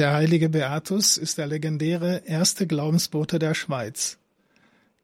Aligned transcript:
Der 0.00 0.14
heilige 0.14 0.48
Beatus 0.48 1.18
ist 1.18 1.36
der 1.36 1.46
legendäre 1.46 2.22
erste 2.24 2.66
Glaubensbote 2.66 3.38
der 3.38 3.52
Schweiz. 3.52 4.16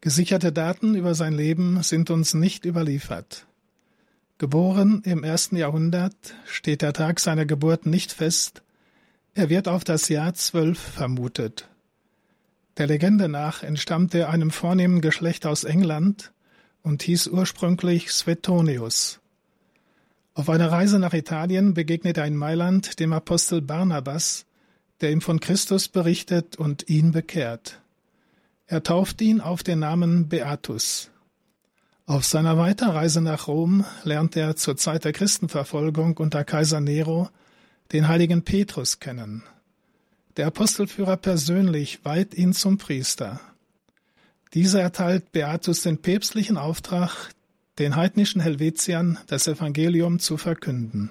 Gesicherte 0.00 0.53
Daten 0.53 0.95
über 0.95 1.15
sein 1.15 1.34
Leben 1.34 1.83
sind 1.83 2.08
uns 2.08 2.33
nicht 2.33 2.64
überliefert. 2.64 3.46
Geboren 4.38 5.03
im 5.04 5.22
ersten 5.22 5.56
Jahrhundert 5.56 6.17
steht 6.46 6.80
der 6.80 6.95
Tag 6.95 7.21
seiner 7.21 7.45
Geburt 7.45 7.85
nicht 7.85 8.11
fest, 8.11 8.62
er 9.35 9.51
wird 9.51 9.69
auf 9.69 9.85
das 9.85 10.09
Jahr 10.09 10.32
zwölf 10.32 10.79
vermutet. 10.79 11.68
Der 12.78 12.86
Legende 12.86 13.28
nach 13.28 13.62
entstammte 13.62 14.20
er 14.20 14.30
einem 14.30 14.50
vornehmen 14.50 15.02
Geschlecht 15.02 15.44
aus 15.44 15.64
England 15.64 16.32
und 16.80 17.02
hieß 17.02 17.28
ursprünglich 17.28 18.12
Svetonius. 18.12 19.20
Auf 20.32 20.48
einer 20.48 20.72
Reise 20.72 20.98
nach 20.98 21.12
Italien 21.12 21.74
begegnet 21.74 22.16
er 22.16 22.24
in 22.24 22.34
Mailand 22.34 22.98
dem 22.98 23.12
Apostel 23.12 23.60
Barnabas, 23.60 24.45
der 25.00 25.12
ihm 25.12 25.20
von 25.20 25.40
Christus 25.40 25.88
berichtet 25.88 26.56
und 26.56 26.88
ihn 26.88 27.12
bekehrt. 27.12 27.80
Er 28.66 28.82
tauft 28.82 29.20
ihn 29.20 29.41
auf 29.41 29.62
den 29.62 29.80
Namen 29.80 30.28
Beatus. 30.28 31.10
Auf 32.06 32.24
seiner 32.24 32.56
Weiterreise 32.56 33.20
nach 33.20 33.48
Rom 33.48 33.84
lernt 34.04 34.37
er 34.37 34.56
zur 34.56 34.77
Zeit 34.77 35.04
der 35.04 35.12
Christenverfolgung 35.12 36.16
unter 36.16 36.45
Kaiser 36.45 36.80
Nero 36.80 37.28
den 37.92 38.09
heiligen 38.09 38.42
Petrus 38.42 39.01
kennen. 39.01 39.42
Der 40.37 40.46
Apostelführer 40.48 41.16
persönlich 41.16 42.04
weiht 42.04 42.34
ihn 42.34 42.52
zum 42.52 42.78
Priester. 42.78 43.40
Dieser 44.54 44.82
erteilt 44.82 45.32
Beatus 45.32 45.82
den 45.82 45.98
päpstlichen 45.98 46.56
Auftrag, 46.56 47.30
den 47.78 47.96
heidnischen 47.96 48.40
Helvetiern 48.40 49.18
das 49.26 49.46
Evangelium 49.48 50.18
zu 50.18 50.37
verkünden. 50.37 51.10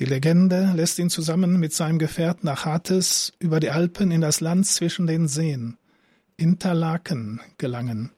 Die 0.00 0.06
Legende 0.06 0.72
lässt 0.74 0.98
ihn 0.98 1.10
zusammen 1.10 1.60
mit 1.60 1.74
seinem 1.74 1.98
Gefährt 1.98 2.42
nach 2.42 2.64
Hattes 2.64 3.34
über 3.38 3.60
die 3.60 3.68
Alpen 3.68 4.10
in 4.10 4.22
das 4.22 4.40
Land 4.40 4.66
zwischen 4.66 5.06
den 5.06 5.28
Seen, 5.28 5.76
Interlaken, 6.38 7.42
gelangen. 7.58 8.10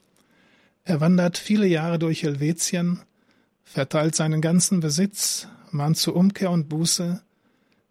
Er 0.85 1.01
wandert 1.01 1.39
viele 1.39 1.67
Jahre 1.67 1.99
durch 1.99 2.23
Helvetien, 2.23 3.01
verteilt 3.65 4.15
seinen 4.15 4.41
ganzen 4.41 4.79
Besitz, 4.79 5.49
mahnt 5.73 5.97
zur 5.97 6.15
Umkehr 6.15 6.53
und 6.53 6.69
Buße, 6.69 7.21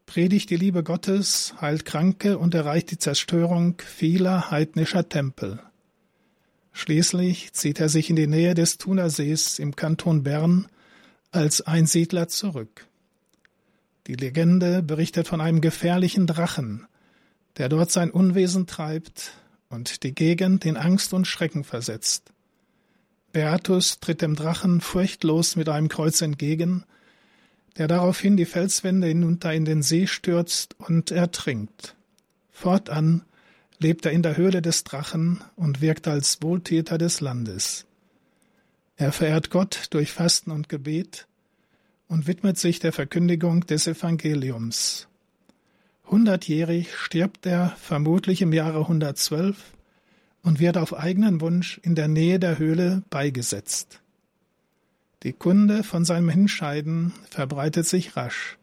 predigt 0.06 0.52
die 0.52 0.56
Liebe 0.56 0.84
Gottes, 0.84 1.56
heilt 1.60 1.84
Kranke 1.84 2.38
und 2.38 2.56
erreicht 2.56 2.92
die 2.92 2.98
Zerstörung 2.98 3.76
vieler 3.86 4.52
heidnischer 4.52 5.10
Tempel. 5.10 5.60
Schließlich 6.72 7.52
zieht 7.52 7.82
er 7.82 7.90
sich 7.90 8.10
in 8.10 8.16
die 8.16 8.28
Nähe 8.28 8.54
des 8.54 8.78
Thunersees 8.78 9.60
im 9.60 9.76
Kanton 9.76 10.24
Bern 10.24 10.70
als 11.32 11.60
Einsiedler 11.60 12.30
zurück. 12.30 12.88
Die 14.08 14.16
Legende 14.16 14.82
berichtet 14.82 15.28
von 15.28 15.42
einem 15.42 15.62
gefährlichen 15.62 16.28
Drachen, 16.28 16.88
der 17.58 17.70
dort 17.70 17.92
sein 17.92 18.10
Unwesen 18.10 18.66
treibt 18.66 19.34
und 19.70 20.04
die 20.04 20.14
Gegend 20.14 20.66
in 20.66 20.78
Angst 20.78 21.14
und 21.14 21.28
Schrecken 21.28 21.64
versetzt. 21.64 22.32
Beatus 23.32 24.00
tritt 24.00 24.22
dem 24.22 24.36
Drachen 24.36 24.82
furchtlos 24.82 25.56
mit 25.56 25.70
einem 25.70 25.88
Kreuz 25.88 26.22
entgegen, 26.22 26.84
der 27.78 27.88
daraufhin 27.88 28.36
die 28.36 28.46
Felswände 28.46 29.08
hinunter 29.08 29.54
in 29.54 29.66
den 29.66 29.82
See 29.82 30.08
stürzt 30.08 30.76
und 30.80 31.12
ertrinkt. 31.12 31.96
Fortan 32.52 33.24
lebt 33.80 34.06
er 34.06 34.12
in 34.12 34.24
der 34.24 34.36
Höhle 34.36 34.62
des 34.62 34.84
Drachen 34.84 35.44
und 35.56 35.82
wirkt 35.82 36.08
als 36.08 36.42
Wohltäter 36.42 36.98
des 36.98 37.22
Landes. 37.22 37.86
Er 38.98 39.12
verehrt 39.12 39.50
Gott 39.50 39.88
durch 39.92 40.12
Fasten 40.12 40.52
und 40.52 40.70
Gebet 40.70 41.28
und 42.12 42.28
widmet 42.28 42.58
sich 42.58 42.80
der 42.80 42.92
Verkündigung 42.92 43.62
des 43.62 43.88
Evangeliums. 43.88 45.08
Hundertjährig 46.08 46.94
stirbt 46.98 47.46
er 47.46 47.70
vermutlich 47.80 48.42
im 48.42 48.52
Jahre 48.52 48.80
112 48.80 49.56
und 50.44 50.60
wird 50.60 50.76
auf 50.76 50.94
eigenen 50.94 51.40
Wunsch 51.40 51.80
in 51.84 51.96
der 51.96 52.10
Nähe 52.10 52.38
der 52.38 52.60
Höhle 52.60 53.04
beigesetzt. 53.10 54.02
Die 55.24 55.32
Kunde 55.32 55.84
von 55.84 56.04
seinem 56.04 56.28
Hinscheiden 56.28 57.14
verbreitet 57.30 57.88
sich 57.88 58.18
rasch. 58.18 58.58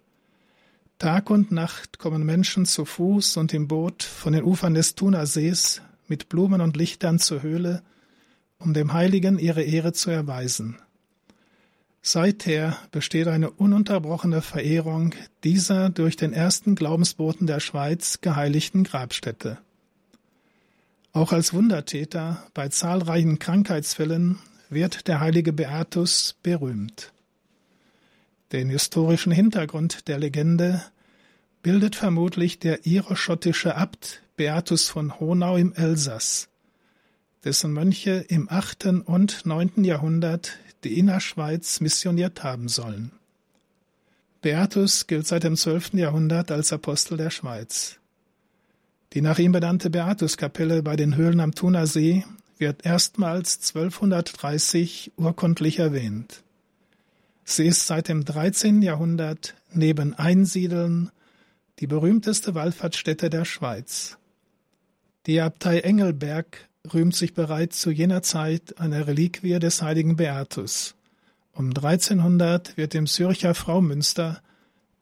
Tag 0.99 1.31
und 1.31 1.51
Nacht 1.51 1.99
kommen 1.99 2.27
Menschen 2.27 2.67
zu 2.67 2.85
Fuß 2.85 3.39
und 3.39 3.55
im 3.55 3.67
Boot 3.67 4.03
von 4.03 4.35
den 4.35 4.45
Ufern 4.45 4.75
des 4.75 4.95
Thunersees 4.95 5.81
mit 6.07 6.29
Blumen 6.29 6.61
und 6.61 6.77
Lichtern 6.77 7.19
zur 7.19 7.43
Höhle, 7.43 7.83
um 8.59 8.75
dem 8.75 8.93
Heiligen 8.93 9.39
ihre 9.39 9.63
Ehre 9.63 9.95
zu 9.95 10.11
erweisen. 10.11 10.77
Seither 12.01 12.79
besteht 12.91 13.29
eine 13.29 13.51
ununterbrochene 13.51 14.41
Verehrung 14.41 15.15
dieser 15.45 15.91
durch 15.91 16.17
den 16.17 16.33
ersten 16.33 16.75
Glaubensboten 16.75 17.47
der 17.47 17.61
Schweiz 17.61 18.21
geheiligten 18.21 18.85
Grabstätte. 18.85 19.59
Auch 21.13 21.33
als 21.33 21.53
Wundertäter 21.53 22.47
bei 22.55 22.69
zahlreichen 22.69 23.39
Krankheitsfällen 23.39 24.39
wird 24.71 25.09
der 25.09 25.21
heilige 25.21 25.53
Beatus 25.53 26.37
berühmt. 26.43 27.13
Den 28.53 28.71
historischen 28.71 29.33
Hintergrund 29.33 30.09
der 30.09 30.19
Legende 30.19 30.83
bildet 31.63 31.97
vermutlich 31.97 32.59
der 32.59 32.87
iroschottische 32.87 33.75
Abt 33.77 34.23
Beatus 34.37 34.89
von 34.89 35.19
Honau 35.19 35.57
im 35.57 35.73
Elsass, 35.75 36.49
dessen 37.45 37.73
Mönche 37.73 38.25
im 38.29 38.49
achten 38.51 39.01
und 39.01 39.47
neunten 39.47 39.85
Jahrhundert 39.85 40.59
die 40.85 40.99
Innerschweiz 40.99 41.81
missioniert 41.81 42.43
haben 42.43 42.69
sollen. 42.69 43.13
Beatus 44.41 45.07
gilt 45.07 45.27
seit 45.27 45.45
dem 45.45 45.57
zwölften 45.57 45.99
Jahrhundert 45.99 46.51
als 46.51 46.73
Apostel 46.73 47.17
der 47.17 47.31
Schweiz. 47.31 47.99
Die 49.13 49.21
nach 49.21 49.39
ihm 49.39 49.53
benannte 49.53 49.91
Beatuskapelle 49.91 50.83
bei 50.83 50.95
den 50.95 51.17
Höhlen 51.17 51.41
am 51.41 51.55
Thunersee 51.55 52.25
wird 52.59 52.85
erstmals 52.85 53.59
1230 53.75 55.13
urkundlich 55.17 55.79
erwähnt. 55.79 56.43
Sie 57.45 57.67
ist 57.67 57.87
seit 57.87 58.09
dem 58.09 58.25
13. 58.25 58.83
Jahrhundert 58.83 59.55
neben 59.73 60.15
Einsiedeln 60.15 61.11
die 61.79 61.87
berühmteste 61.87 62.55
Wallfahrtsstätte 62.55 63.31
der 63.31 63.45
Schweiz. 63.45 64.19
Die 65.27 65.41
Abtei 65.41 65.81
Engelberg 65.81 66.69
rühmt 66.95 67.15
sich 67.15 67.35
bereits 67.35 67.81
zu 67.81 67.91
jener 67.91 68.23
Zeit 68.23 68.79
einer 68.79 69.07
Reliquie 69.07 69.59
des 69.59 69.83
heiligen 69.83 70.17
Beatus. 70.17 70.95
Um 71.53 71.69
1300 71.69 72.77
wird 72.77 72.95
dem 72.95 73.07
Zürcher 73.07 73.55
Fraumünster 73.55 74.41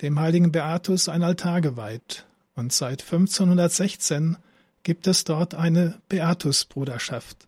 dem 0.02 0.18
heiligen 0.18 0.52
Beatus 0.52 1.08
ein 1.08 1.22
Altar 1.22 1.60
geweiht 1.60 2.26
und 2.54 2.72
seit 2.72 3.02
1516 3.02 4.36
gibt 4.82 5.06
es 5.06 5.24
dort 5.24 5.54
eine 5.54 6.00
Beatusbruderschaft. 6.08 7.46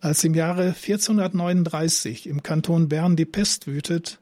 Als 0.00 0.22
im 0.24 0.34
Jahre 0.34 0.66
1439 0.66 2.28
im 2.28 2.42
Kanton 2.42 2.88
Bern 2.88 3.16
die 3.16 3.24
Pest 3.24 3.66
wütet, 3.66 4.20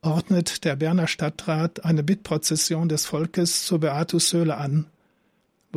ordnet 0.00 0.64
der 0.64 0.76
Berner 0.76 1.08
Stadtrat 1.08 1.84
eine 1.84 2.02
Bittprozession 2.02 2.88
des 2.88 3.06
Volkes 3.06 3.66
zur 3.66 3.80
Beatushöhle 3.80 4.56
an, 4.56 4.86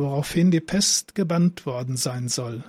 woraufhin 0.00 0.50
die 0.50 0.60
Pest 0.60 1.14
gebannt 1.14 1.66
worden 1.66 1.96
sein 1.96 2.28
soll. 2.28 2.64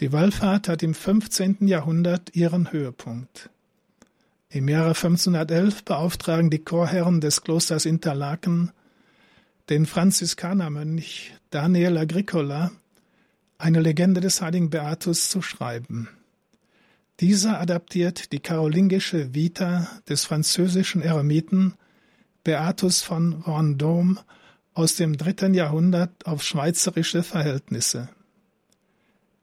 Die 0.00 0.12
Wallfahrt 0.12 0.68
hat 0.68 0.82
im 0.82 0.94
15. 0.94 1.68
Jahrhundert 1.68 2.34
ihren 2.34 2.72
Höhepunkt. 2.72 3.50
Im 4.48 4.68
Jahre 4.68 4.90
1511 4.90 5.84
beauftragen 5.84 6.50
die 6.50 6.64
Chorherren 6.64 7.20
des 7.20 7.42
Klosters 7.42 7.86
Interlaken 7.86 8.72
den 9.68 9.86
Franziskanermönch 9.86 11.32
Daniel 11.50 11.96
Agricola, 11.96 12.72
eine 13.58 13.80
Legende 13.80 14.20
des 14.20 14.42
heiligen 14.42 14.70
Beatus 14.70 15.30
zu 15.30 15.40
schreiben. 15.40 16.08
Dieser 17.20 17.60
adaptiert 17.60 18.32
die 18.32 18.40
karolingische 18.40 19.34
Vita 19.34 19.88
des 20.08 20.24
französischen 20.24 21.00
Eremiten 21.00 21.74
Beatus 22.42 23.02
von 23.02 23.42
Vendôme 23.44 24.18
aus 24.74 24.94
dem 24.96 25.16
dritten 25.16 25.54
Jahrhundert 25.54 26.26
auf 26.26 26.42
schweizerische 26.42 27.22
Verhältnisse. 27.22 28.08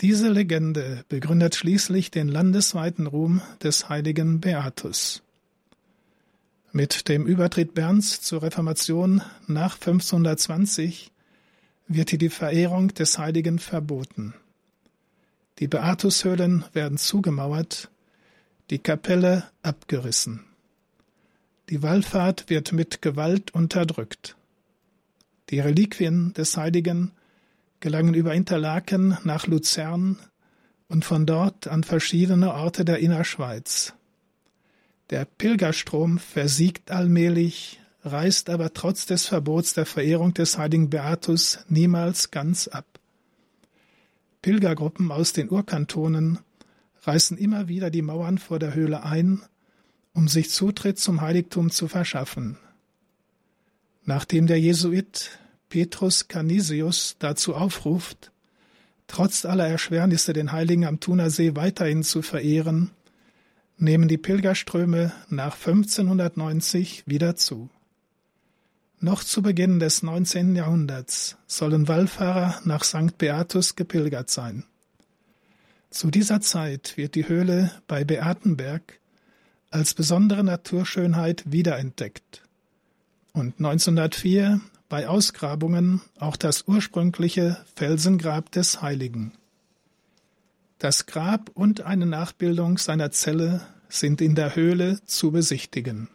Diese 0.02 0.30
Legende 0.30 1.04
begründet 1.10 1.56
schließlich 1.56 2.10
den 2.10 2.30
landesweiten 2.30 3.06
Ruhm 3.06 3.42
des 3.62 3.90
heiligen 3.90 4.40
Beatus. 4.40 5.24
Mit 6.72 7.10
dem 7.10 7.26
Übertritt 7.26 7.74
Berns 7.74 8.22
zur 8.22 8.44
Reformation 8.44 9.22
nach 9.48 9.74
1520 9.76 11.12
wird 11.88 12.12
hier 12.12 12.20
die 12.20 12.30
Verehrung 12.30 12.94
des 12.94 13.18
Heiligen 13.18 13.60
verboten. 13.60 14.36
Die 15.58 15.68
Beatushöhlen 15.68 16.64
werden 16.72 16.98
zugemauert, 16.98 17.90
die 18.70 18.80
Kapelle 18.80 19.44
abgerissen. 19.64 20.46
Die 21.70 21.84
Wallfahrt 21.84 22.50
wird 22.50 22.72
mit 22.72 23.02
Gewalt 23.02 23.54
unterdrückt. 23.54 24.38
Die 25.50 25.60
Reliquien 25.60 26.34
des 26.34 26.58
Heiligen 26.58 27.12
gelangen 27.80 28.14
über 28.14 28.34
Interlaken 28.34 29.18
nach 29.24 29.48
Luzern 29.48 30.20
und 30.88 31.06
von 31.06 31.26
dort 31.26 31.68
an 31.68 31.84
verschiedene 31.84 32.54
Orte 32.54 32.86
der 32.86 33.00
Innerschweiz. 33.00 33.94
Der 35.10 35.26
Pilgerstrom 35.26 36.20
versiegt 36.20 36.92
allmählich, 36.92 37.80
reißt 38.04 38.50
aber 38.50 38.74
trotz 38.74 39.08
des 39.08 39.26
Verbots 39.26 39.74
der 39.74 39.86
Verehrung 39.86 40.34
des 40.34 40.58
heiligen 40.58 40.90
Beatus 40.90 41.60
niemals 41.68 42.30
ganz 42.32 42.68
ab. 42.68 42.86
Pilgergruppen 44.42 45.12
aus 45.12 45.34
den 45.34 45.50
Urkantonen 45.50 46.40
reißen 47.04 47.38
immer 47.38 47.68
wieder 47.68 47.90
die 47.90 48.02
Mauern 48.04 48.38
vor 48.38 48.60
der 48.60 48.76
Höhle 48.76 49.04
ein, 49.04 49.42
um 50.14 50.28
sich 50.28 50.52
Zutritt 50.52 51.00
zum 51.00 51.22
Heiligtum 51.22 51.72
zu 51.72 51.88
verschaffen. 51.88 52.58
Nachdem 54.06 54.48
der 54.48 54.60
Jesuit 54.60 55.40
Petrus 55.70 56.28
Canisius 56.28 57.16
dazu 57.20 57.56
aufruft, 57.56 58.32
trotz 59.08 59.46
aller 59.46 59.68
Erschwernisse 59.68 60.34
den 60.34 60.52
Heiligen 60.52 60.86
am 60.86 61.00
Thunersee 61.00 61.56
weiterhin 61.56 62.04
zu 62.04 62.22
verehren, 62.22 62.92
nehmen 63.78 64.08
die 64.08 64.18
Pilgerströme 64.18 65.12
nach 65.30 65.56
1590 65.56 67.04
wieder 67.06 67.36
zu. 67.36 67.70
Noch 69.00 69.24
zu 69.24 69.42
Beginn 69.42 69.80
des 69.80 70.04
19. 70.04 70.56
Jahrhunderts 70.56 71.38
sollen 71.48 71.88
Wallfahrer 71.88 72.60
nach 72.66 72.84
St. 72.84 73.18
Beatus 73.18 73.76
gepilgert 73.76 74.30
sein. 74.30 74.66
Zu 75.90 76.12
dieser 76.12 76.42
Zeit 76.42 76.98
wird 76.98 77.16
die 77.16 77.28
Höhle 77.28 77.72
bei 77.88 78.04
Beatenberg 78.04 79.00
als 79.70 79.94
besondere 79.94 80.44
Naturschönheit 80.44 81.44
wiederentdeckt 81.46 82.44
und 83.40 83.58
1904 83.58 84.62
bei 84.90 85.08
Ausgrabungen 85.08 86.02
auch 86.20 86.36
das 86.36 86.66
ursprüngliche 86.68 87.58
Felsengrab 87.76 88.52
des 88.52 88.82
Heiligen. 88.82 89.34
Das 90.80 91.06
Grab 91.06 91.52
und 91.54 91.82
eine 91.82 92.06
Nachbildung 92.06 92.78
seiner 92.78 93.12
Zelle 93.12 93.62
sind 93.90 94.22
in 94.22 94.36
der 94.36 94.56
Höhle 94.56 95.00
zu 95.06 95.32
besichtigen. 95.32 96.10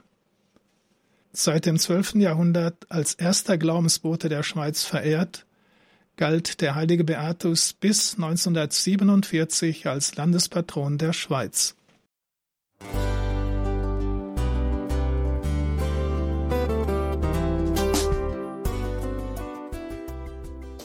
Seit 1.33 1.67
dem 1.67 1.79
12. 1.79 2.15
Jahrhundert 2.15 2.91
als 2.91 3.15
erster 3.15 3.59
Glaubensbote 3.59 4.29
der 4.29 4.43
Schweiz 4.43 4.85
verehrt, 4.85 5.47
galt 6.17 6.61
der 6.61 6.77
heilige 6.77 7.05
Beatus 7.05 7.73
bis 7.73 8.15
1947 8.15 9.87
als 9.89 10.15
Landespatron 10.17 10.99
der 10.99 11.13
Schweiz. 11.13 11.75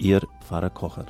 Ihr 0.00 0.22
Pfarrer 0.40 0.70
Kocher. 0.70 1.04